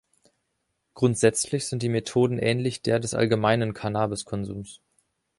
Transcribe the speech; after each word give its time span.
Grundsätzlich 0.95 1.67
sind 1.67 1.83
die 1.83 1.87
Methoden 1.87 2.39
ähnlich 2.39 2.81
der 2.81 2.99
des 2.99 3.13
allgemeinen 3.13 3.75
Cannabis-Konsums. 3.75 4.81